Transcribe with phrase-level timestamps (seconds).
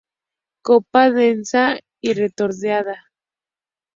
[0.63, 3.11] Copa: densa y redondeada.